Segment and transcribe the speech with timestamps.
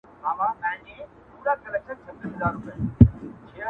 [1.43, 2.75] زه به له خپل دياره ولاړ سمه~